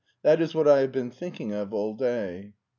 [0.23, 2.53] That is what I have been thinking of all day."